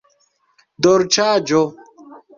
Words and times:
dolĉaĵo 0.87 1.63